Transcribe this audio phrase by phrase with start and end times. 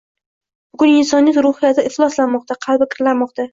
[0.75, 3.49] Bugun inson ruhiyati ifloslanmoqda, qalbi kirlanmoqda.